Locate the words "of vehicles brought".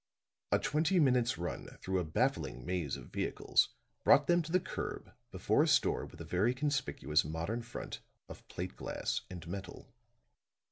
2.97-4.25